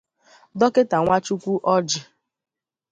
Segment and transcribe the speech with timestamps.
[0.59, 1.99] Dọkịta Nkwàchukwu Orji